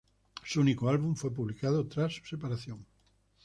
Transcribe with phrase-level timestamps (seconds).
[0.43, 2.87] Su único álbum fue publicado tras su separación.